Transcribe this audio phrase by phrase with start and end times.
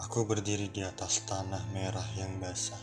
[0.00, 2.80] Aku berdiri di atas tanah merah yang basah.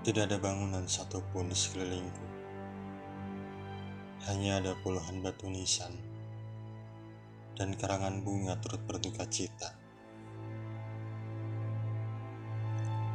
[0.00, 2.26] Tidak ada bangunan satupun di sekelilingku.
[4.32, 5.92] Hanya ada puluhan batu nisan
[7.52, 9.76] dan karangan bunga turut berduka cita.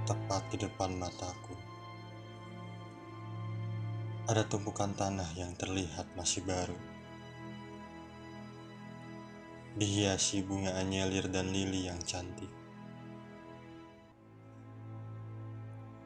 [0.06, 1.58] Tepat di depan mataku,
[4.30, 6.97] ada tumpukan tanah yang terlihat masih baru.
[9.78, 12.50] Dihiasi bunga anyelir dan lili yang cantik.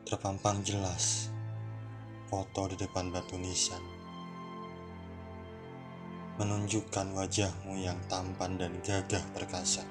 [0.03, 1.31] Terpampang jelas
[2.27, 3.79] foto di depan batu nisan.
[6.35, 9.88] Menunjukkan wajahmu yang tampan dan gagah perkasa.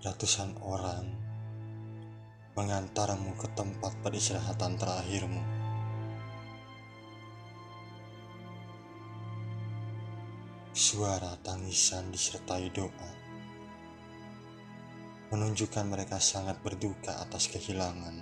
[0.00, 1.04] Ratusan orang
[2.56, 5.57] mengantarmu ke tempat peristirahatan terakhirmu.
[10.78, 13.10] Suara tangisan disertai doa
[15.34, 18.14] menunjukkan mereka sangat berduka atas kehilangan.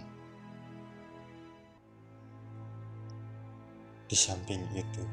[4.08, 5.04] Di samping itu,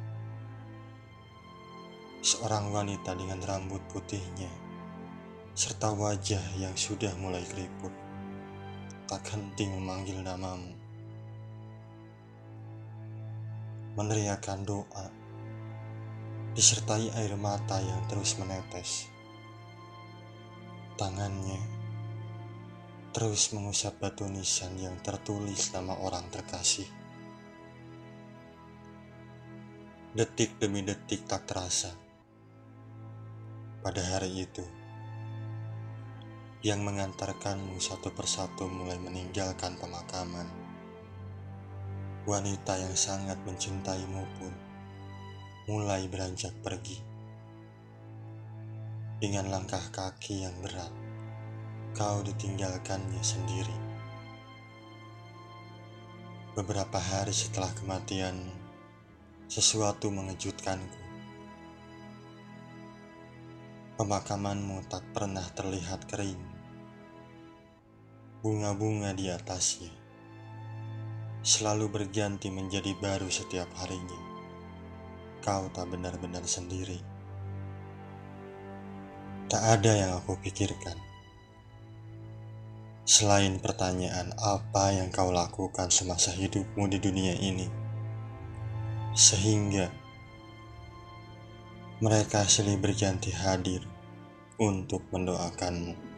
[2.24, 4.48] seorang wanita dengan rambut putihnya
[5.52, 7.92] serta wajah yang sudah mulai keriput
[9.04, 10.72] tak henti memanggil namamu.
[14.00, 15.23] Meneriakan doa
[16.54, 19.10] disertai air mata yang terus menetes.
[20.94, 21.58] Tangannya
[23.14, 26.86] terus mengusap batu nisan yang tertulis nama orang terkasih.
[30.14, 31.94] Detik demi detik tak terasa.
[33.82, 34.66] Pada hari itu,
[36.62, 40.46] yang mengantarkanmu satu persatu mulai meninggalkan pemakaman.
[42.30, 44.73] Wanita yang sangat mencintaimu pun
[45.64, 47.00] mulai beranjak pergi
[49.24, 50.92] dengan langkah kaki yang berat
[51.96, 53.78] kau ditinggalkannya sendiri.
[56.52, 58.36] Beberapa hari setelah kematian,
[59.48, 61.00] sesuatu mengejutkanku.
[63.96, 66.44] Pemakamanmu tak pernah terlihat kering.
[68.44, 69.94] Bunga-bunga di atasnya
[71.40, 74.33] selalu berganti menjadi baru setiap harinya.
[75.44, 77.04] Kau tak benar-benar sendiri.
[79.52, 80.96] Tak ada yang aku pikirkan
[83.04, 87.68] Selain pertanyaan apa yang kau lakukan semasa hidupmu di dunia ini,
[89.12, 89.92] sehingga
[92.00, 93.84] mereka silih berganti hadir
[94.56, 96.13] untuk mendoakanmu.